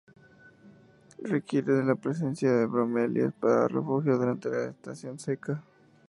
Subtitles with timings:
[1.35, 5.63] Requiere de la presencia de bromelias para refugio durante la estación seca.